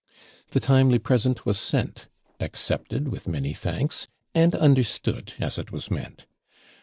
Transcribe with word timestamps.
The 0.49 0.59
timely 0.59 0.97
present 0.97 1.45
was 1.45 1.59
sent, 1.59 2.07
accepted 2.39 3.09
with 3.09 3.27
many 3.27 3.53
thanks, 3.53 4.07
and 4.33 4.55
understood 4.55 5.33
as 5.37 5.59
it 5.59 5.71
was 5.71 5.91
meant. 5.91 6.25